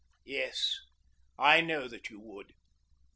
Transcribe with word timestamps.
"Yes, 0.25 0.77
I 1.37 1.61
know 1.61 1.87
that 1.87 2.09
you 2.09 2.19
would. 2.21 2.55